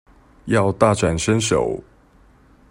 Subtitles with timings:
[0.45, 1.79] 要大展身手